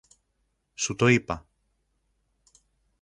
[0.73, 1.47] Σου το είπα